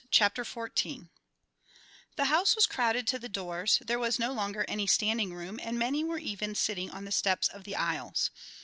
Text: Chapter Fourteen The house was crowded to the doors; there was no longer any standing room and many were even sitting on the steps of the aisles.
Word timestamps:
Chapter 0.09 0.43
Fourteen 0.43 1.11
The 2.15 2.25
house 2.25 2.55
was 2.55 2.65
crowded 2.65 3.05
to 3.05 3.19
the 3.19 3.29
doors; 3.29 3.77
there 3.85 3.99
was 3.99 4.17
no 4.17 4.31
longer 4.33 4.65
any 4.67 4.87
standing 4.87 5.31
room 5.31 5.59
and 5.61 5.77
many 5.77 6.03
were 6.03 6.17
even 6.17 6.55
sitting 6.55 6.89
on 6.89 7.05
the 7.05 7.11
steps 7.11 7.47
of 7.47 7.65
the 7.65 7.75
aisles. 7.75 8.31